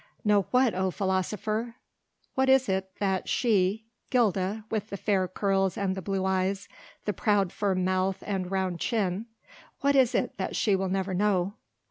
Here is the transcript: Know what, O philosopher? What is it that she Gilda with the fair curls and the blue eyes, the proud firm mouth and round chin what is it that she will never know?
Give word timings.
Know 0.25 0.47
what, 0.49 0.73
O 0.73 0.89
philosopher? 0.89 1.75
What 2.33 2.49
is 2.49 2.67
it 2.67 2.89
that 2.97 3.29
she 3.29 3.85
Gilda 4.09 4.65
with 4.71 4.89
the 4.89 4.97
fair 4.97 5.27
curls 5.27 5.77
and 5.77 5.93
the 5.93 6.01
blue 6.01 6.25
eyes, 6.25 6.67
the 7.05 7.13
proud 7.13 7.51
firm 7.53 7.85
mouth 7.85 8.23
and 8.25 8.49
round 8.49 8.79
chin 8.79 9.27
what 9.81 9.95
is 9.95 10.15
it 10.15 10.37
that 10.37 10.55
she 10.55 10.75
will 10.75 10.89
never 10.89 11.13
know? 11.13 11.53